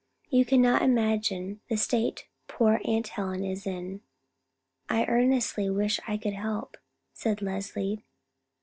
You 0.31 0.45
cannot 0.45 0.81
imagine 0.81 1.61
the 1.69 1.77
state 1.77 2.25
poor 2.47 2.81
Aunt 2.85 3.07
Helen 3.09 3.43
is 3.45 3.67
in." 3.67 4.01
"I 4.89 5.05
earnestly 5.05 5.69
wish 5.69 5.99
I 6.07 6.17
could 6.17 6.33
help," 6.33 6.75
said 7.13 7.39
Leslie. 7.43 8.03